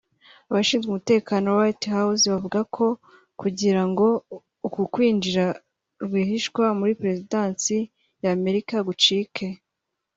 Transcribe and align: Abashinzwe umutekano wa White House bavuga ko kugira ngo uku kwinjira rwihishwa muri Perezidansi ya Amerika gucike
Abashinzwe 0.49 0.87
umutekano 0.89 1.45
wa 1.49 1.57
White 1.61 1.87
House 1.95 2.23
bavuga 2.33 2.59
ko 2.75 2.85
kugira 3.41 3.81
ngo 3.89 4.07
uku 4.67 4.81
kwinjira 4.93 5.43
rwihishwa 6.03 6.63
muri 6.79 6.93
Perezidansi 7.01 7.75
ya 8.23 8.29
Amerika 8.37 8.75
gucike 8.87 9.47